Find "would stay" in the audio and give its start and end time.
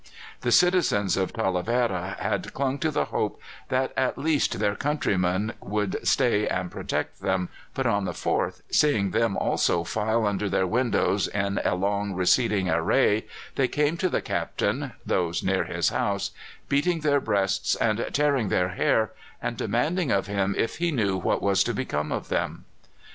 5.61-6.47